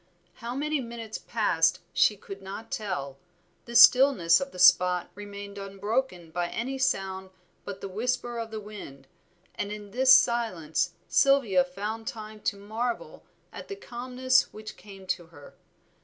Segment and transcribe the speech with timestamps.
[0.37, 3.19] How many minutes passed she could not tell,
[3.65, 7.29] the stillness of the spot remained unbroken by any sound
[7.65, 9.05] but the whisper of the wind,
[9.53, 15.27] and in this silence Sylvia found time to marvel at the calmness which came to
[15.27, 15.53] her.